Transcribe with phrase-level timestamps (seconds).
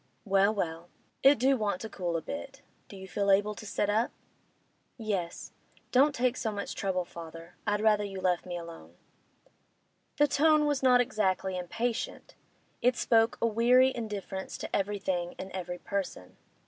[0.25, 0.89] 'Well, well;
[1.21, 2.63] it do want to cool a bit.
[2.87, 4.09] Do you feel able to sit up?'
[4.97, 5.51] 'Yes.
[5.91, 7.53] Don't take so much trouble, father.
[7.67, 8.95] I'd rather you left me alone.'
[10.17, 12.33] The tone was not exactly impatient;
[12.81, 16.35] it spoke a weary indifference to everything and every person.